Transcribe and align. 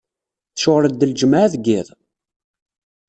Tceɣleḍ 0.53 0.93
d 0.95 1.01
lǧemɛa 1.11 1.45
deg 1.53 1.63
yiḍ? 1.69 1.87